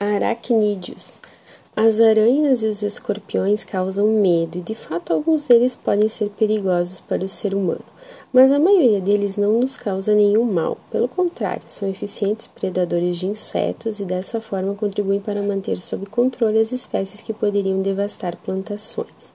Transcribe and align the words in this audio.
Aracnídeos. 0.00 1.18
As 1.74 2.00
aranhas 2.00 2.62
e 2.62 2.68
os 2.68 2.82
escorpiões 2.82 3.64
causam 3.64 4.06
medo 4.06 4.56
e, 4.56 4.60
de 4.60 4.72
fato, 4.72 5.12
alguns 5.12 5.48
deles 5.48 5.74
podem 5.74 6.08
ser 6.08 6.28
perigosos 6.28 7.00
para 7.00 7.24
o 7.24 7.28
ser 7.28 7.52
humano, 7.52 7.84
mas 8.32 8.52
a 8.52 8.60
maioria 8.60 9.00
deles 9.00 9.36
não 9.36 9.58
nos 9.58 9.74
causa 9.76 10.14
nenhum 10.14 10.44
mal. 10.44 10.78
Pelo 10.88 11.08
contrário, 11.08 11.64
são 11.66 11.88
eficientes 11.88 12.46
predadores 12.46 13.16
de 13.16 13.26
insetos 13.26 13.98
e, 13.98 14.04
dessa 14.04 14.40
forma, 14.40 14.72
contribuem 14.76 15.20
para 15.20 15.42
manter 15.42 15.78
sob 15.78 16.06
controle 16.06 16.60
as 16.60 16.70
espécies 16.70 17.20
que 17.20 17.32
poderiam 17.32 17.82
devastar 17.82 18.36
plantações. 18.36 19.34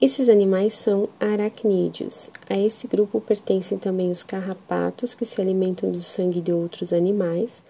Esses 0.00 0.28
animais 0.28 0.74
são 0.74 1.08
aracnídeos. 1.20 2.30
A 2.50 2.58
esse 2.58 2.88
grupo 2.88 3.20
pertencem 3.20 3.78
também 3.78 4.10
os 4.10 4.24
carrapatos, 4.24 5.14
que 5.14 5.24
se 5.24 5.40
alimentam 5.40 5.92
do 5.92 6.00
sangue 6.00 6.40
de 6.40 6.52
outros 6.52 6.92
animais 6.92 7.62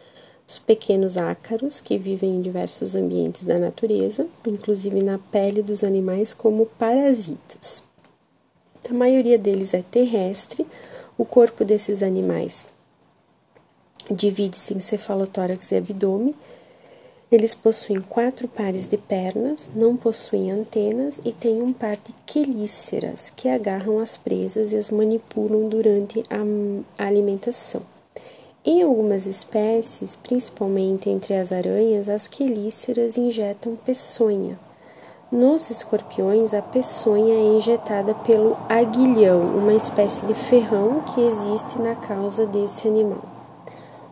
os 0.47 0.59
pequenos 0.59 1.17
ácaros, 1.17 1.81
que 1.81 1.97
vivem 1.97 2.37
em 2.37 2.43
diversos 2.43 2.95
ambientes 2.95 3.47
da 3.47 3.59
natureza, 3.59 4.27
inclusive 4.47 5.03
na 5.03 5.19
pele 5.19 5.63
dos 5.63 5.83
animais, 5.83 6.35
como 6.35 6.67
parasitas. 6.67 7.83
A 8.89 8.93
maioria 8.93 9.39
deles 9.39 9.73
é 9.73 9.83
terrestre, 9.83 10.67
o 11.17 11.25
corpo 11.25 11.65
desses 11.65 12.03
animais 12.03 12.67
divide-se 14.11 14.75
em 14.75 14.81
cefalotórax 14.81 15.71
e 15.73 15.77
abdômen. 15.77 16.35
Eles 17.31 17.55
possuem 17.55 18.01
quatro 18.01 18.47
pares 18.47 18.87
de 18.87 18.97
pernas, 18.97 19.71
não 19.75 19.97
possuem 19.97 20.53
antenas 20.53 21.21
e 21.25 21.33
têm 21.33 21.63
um 21.63 21.73
par 21.73 21.97
de 21.97 22.15
quelíceras 22.27 23.31
que 23.31 23.49
agarram 23.49 23.99
as 23.99 24.17
presas 24.17 24.73
e 24.73 24.77
as 24.77 24.91
manipulam 24.91 25.69
durante 25.69 26.23
a 26.31 27.05
alimentação. 27.05 27.94
Em 28.67 28.83
algumas 28.83 29.27
espécies, 29.27 30.17
principalmente 30.17 31.11
entre 31.11 31.35
as 31.35 31.53
aranhas, 31.53 32.09
as 32.09 32.27
quelíceras 32.27 33.19
injetam 33.19 33.77
peçonha. 33.77 34.59
Nos 35.31 35.69
escorpiões, 35.69 36.55
a 36.55 36.63
peçonha 36.63 37.35
é 37.35 37.57
injetada 37.59 38.15
pelo 38.15 38.57
aguilhão, 38.67 39.43
uma 39.43 39.75
espécie 39.75 40.25
de 40.25 40.33
ferrão 40.33 41.03
que 41.03 41.21
existe 41.21 41.79
na 41.79 41.95
causa 41.95 42.47
desse 42.47 42.89
animal. 42.89 43.23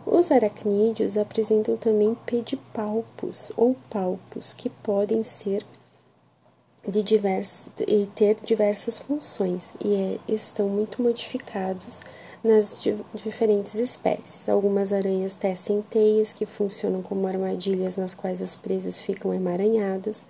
Os 0.05 0.31
aracnídeos 0.31 1.17
apresentam 1.17 1.79
também 1.79 2.15
pedipalpos 2.27 3.51
ou 3.57 3.75
palpos, 3.89 4.53
que 4.53 4.69
podem 4.69 5.23
ser 5.23 5.65
de 6.87 7.03
divers, 7.03 7.69
e 7.89 8.07
ter 8.15 8.35
diversas 8.45 8.99
funções 8.99 9.73
e 9.83 9.95
é, 9.95 10.19
estão 10.29 10.69
muito 10.69 11.01
modificados 11.01 12.03
nas 12.43 12.83
diferentes 13.15 13.75
espécies. 13.77 14.49
Algumas 14.49 14.93
aranhas 14.93 15.35
tecem 15.35 15.83
teias 15.83 16.33
que 16.33 16.45
funcionam 16.45 17.03
como 17.03 17.27
armadilhas 17.27 17.97
nas 17.97 18.15
quais 18.15 18.43
as 18.43 18.57
presas 18.57 18.99
ficam 18.99 19.33
emaranhadas. 19.33 20.25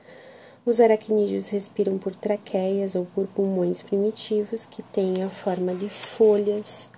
Os 0.64 0.80
aracnídeos 0.80 1.48
respiram 1.48 1.98
por 1.98 2.14
traqueias 2.14 2.94
ou 2.94 3.06
por 3.06 3.26
pulmões 3.26 3.82
primitivos 3.82 4.66
que 4.66 4.82
têm 4.82 5.22
a 5.22 5.30
forma 5.30 5.74
de 5.74 5.88
folhas. 5.88 6.88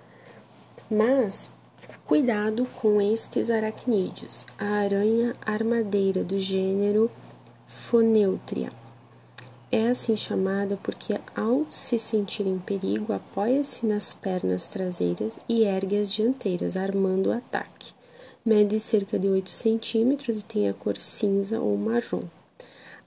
Mas 0.91 1.49
cuidado 2.05 2.67
com 2.79 3.01
estes 3.01 3.49
aracnídeos. 3.49 4.45
A 4.59 4.65
aranha 4.65 5.35
armadeira 5.45 6.23
do 6.23 6.37
gênero 6.37 7.09
Phoneutria 7.67 8.84
é 9.71 9.87
assim 9.87 10.15
chamada 10.15 10.77
porque, 10.81 11.19
ao 11.35 11.65
se 11.71 11.97
sentir 11.97 12.45
em 12.45 12.59
perigo, 12.59 13.11
apoia-se 13.11 13.85
nas 13.85 14.13
pernas 14.13 14.67
traseiras 14.67 15.39
e 15.49 15.63
ergue 15.63 15.97
as 15.97 16.11
dianteiras, 16.11 16.77
armando 16.77 17.27
o 17.27 17.33
ataque. 17.33 17.93
Mede 18.45 18.79
cerca 18.79 19.17
de 19.17 19.27
8 19.27 19.49
centímetros 19.49 20.39
e 20.39 20.43
tem 20.43 20.69
a 20.69 20.73
cor 20.73 20.97
cinza 20.97 21.59
ou 21.59 21.75
marrom. 21.75 22.21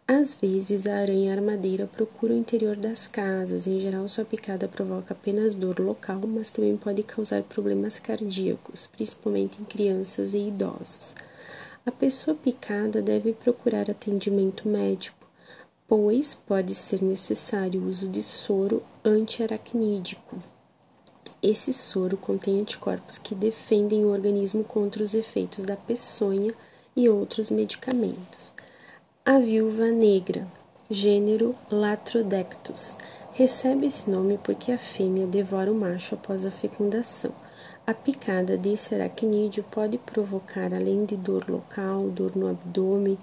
Às 0.06 0.34
vezes, 0.34 0.86
a 0.86 0.96
aranha 0.96 1.32
armadeira 1.32 1.86
procura 1.86 2.32
o 2.32 2.36
interior 2.36 2.74
das 2.74 3.06
casas. 3.06 3.66
Em 3.66 3.78
geral, 3.78 4.08
sua 4.08 4.24
picada 4.24 4.66
provoca 4.66 5.12
apenas 5.14 5.54
dor 5.54 5.78
local, 5.78 6.20
mas 6.26 6.50
também 6.50 6.76
pode 6.76 7.02
causar 7.02 7.42
problemas 7.42 7.98
cardíacos, 7.98 8.86
principalmente 8.86 9.60
em 9.60 9.64
crianças 9.64 10.34
e 10.34 10.48
idosos. 10.48 11.14
A 11.86 11.92
pessoa 11.92 12.34
picada 12.34 13.00
deve 13.00 13.32
procurar 13.32 13.90
atendimento 13.90 14.66
médico 14.66 15.27
pois 15.88 16.34
pode 16.34 16.74
ser 16.74 17.02
necessário 17.02 17.80
o 17.80 17.88
uso 17.88 18.06
de 18.06 18.22
soro 18.22 18.82
antiaracnídico. 19.02 20.36
Esse 21.42 21.72
soro 21.72 22.16
contém 22.18 22.60
anticorpos 22.60 23.16
que 23.16 23.34
defendem 23.34 24.04
o 24.04 24.10
organismo 24.10 24.62
contra 24.62 25.02
os 25.02 25.14
efeitos 25.14 25.64
da 25.64 25.76
peçonha 25.76 26.52
e 26.94 27.08
outros 27.08 27.50
medicamentos. 27.50 28.52
A 29.24 29.38
viúva 29.38 29.86
negra, 29.86 30.46
gênero 30.90 31.54
Latrodectus, 31.70 32.94
recebe 33.32 33.86
esse 33.86 34.10
nome 34.10 34.38
porque 34.42 34.72
a 34.72 34.78
fêmea 34.78 35.26
devora 35.26 35.72
o 35.72 35.74
macho 35.74 36.16
após 36.16 36.44
a 36.44 36.50
fecundação. 36.50 37.32
A 37.86 37.94
picada 37.94 38.58
desse 38.58 38.94
aracnídeo 38.94 39.64
pode 39.70 39.96
provocar, 39.96 40.74
além 40.74 41.06
de 41.06 41.16
dor 41.16 41.48
local, 41.48 42.08
dor 42.10 42.36
no 42.36 42.48
abdômen 42.48 43.16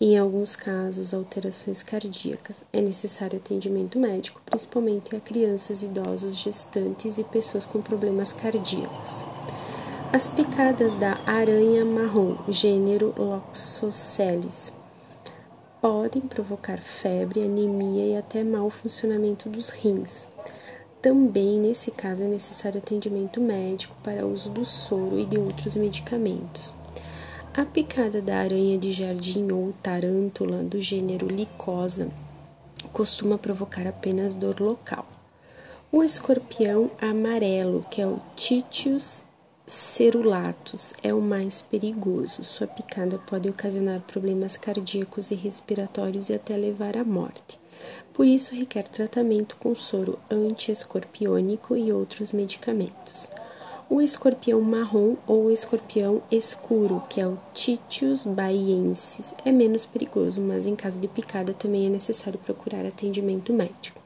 em 0.00 0.18
alguns 0.18 0.56
casos, 0.56 1.12
alterações 1.12 1.82
cardíacas. 1.82 2.64
É 2.72 2.80
necessário 2.80 3.38
atendimento 3.38 3.98
médico, 3.98 4.40
principalmente 4.46 5.14
a 5.14 5.20
crianças, 5.20 5.82
idosos, 5.82 6.38
gestantes 6.38 7.18
e 7.18 7.24
pessoas 7.24 7.66
com 7.66 7.82
problemas 7.82 8.32
cardíacos. 8.32 9.24
As 10.10 10.26
picadas 10.26 10.94
da 10.94 11.18
aranha 11.26 11.84
marrom, 11.84 12.36
gênero 12.48 13.14
Loxosceles, 13.16 14.72
podem 15.82 16.22
provocar 16.22 16.78
febre, 16.78 17.44
anemia 17.44 18.06
e 18.06 18.16
até 18.16 18.42
mau 18.42 18.70
funcionamento 18.70 19.48
dos 19.50 19.68
rins. 19.68 20.26
Também, 21.02 21.58
nesse 21.58 21.90
caso, 21.90 22.22
é 22.22 22.26
necessário 22.26 22.78
atendimento 22.78 23.40
médico 23.40 23.94
para 24.02 24.26
uso 24.26 24.50
do 24.50 24.64
soro 24.64 25.18
e 25.18 25.26
de 25.26 25.38
outros 25.38 25.76
medicamentos. 25.76 26.79
A 27.52 27.64
picada 27.64 28.22
da 28.22 28.36
aranha 28.36 28.78
de 28.78 28.92
jardim 28.92 29.50
ou 29.50 29.72
tarântula 29.82 30.62
do 30.62 30.80
gênero 30.80 31.26
Licosa 31.26 32.08
costuma 32.92 33.36
provocar 33.36 33.88
apenas 33.88 34.34
dor 34.34 34.60
local. 34.60 35.04
O 35.90 36.04
escorpião 36.04 36.92
amarelo, 37.00 37.84
que 37.90 38.00
é 38.00 38.06
o 38.06 38.20
Titius 38.36 39.24
cerulatus, 39.66 40.94
é 41.02 41.12
o 41.12 41.20
mais 41.20 41.60
perigoso. 41.60 42.44
Sua 42.44 42.68
picada 42.68 43.18
pode 43.18 43.48
ocasionar 43.48 44.00
problemas 44.02 44.56
cardíacos 44.56 45.32
e 45.32 45.34
respiratórios 45.34 46.30
e 46.30 46.34
até 46.34 46.56
levar 46.56 46.96
à 46.96 47.02
morte. 47.02 47.58
Por 48.12 48.26
isso, 48.26 48.54
requer 48.54 48.84
tratamento 48.84 49.56
com 49.56 49.74
soro 49.74 50.20
antiescorpiônico 50.30 51.76
e 51.76 51.92
outros 51.92 52.30
medicamentos 52.30 53.28
o 53.90 54.00
escorpião 54.00 54.60
marrom 54.60 55.16
ou 55.26 55.46
o 55.46 55.50
escorpião 55.50 56.22
escuro, 56.30 57.02
que 57.08 57.20
é 57.20 57.26
o 57.26 57.36
Titius 57.52 58.24
baiensis, 58.24 59.34
é 59.44 59.50
menos 59.50 59.84
perigoso, 59.84 60.40
mas 60.40 60.64
em 60.64 60.76
caso 60.76 61.00
de 61.00 61.08
picada 61.08 61.52
também 61.52 61.86
é 61.86 61.90
necessário 61.90 62.38
procurar 62.38 62.86
atendimento 62.86 63.52
médico. 63.52 64.00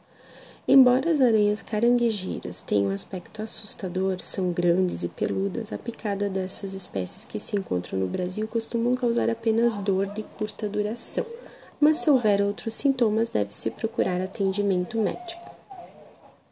Embora 0.67 1.11
as 1.11 1.21
aranhas 1.21 1.61
caranguejeiras 1.61 2.62
tenham 2.62 2.87
um 2.87 2.94
aspecto 2.94 3.43
assustador, 3.43 4.17
são 4.23 4.53
grandes 4.53 5.05
e 5.05 5.09
peludas, 5.09 5.71
a 5.71 5.77
picada 5.77 6.31
dessas 6.31 6.73
espécies 6.73 7.27
que 7.27 7.39
se 7.39 7.55
encontram 7.55 7.99
no 7.99 8.06
Brasil 8.06 8.49
costumam 8.49 8.94
causar 8.94 9.28
apenas 9.28 9.77
dor 9.77 10.06
de 10.06 10.23
curta 10.23 10.67
duração, 10.67 11.27
mas 11.78 11.99
se 11.99 12.09
houver 12.09 12.41
outros 12.41 12.73
sintomas, 12.73 13.28
deve-se 13.28 13.71
procurar 13.71 14.23
atendimento 14.23 14.97
médico. 14.97 15.54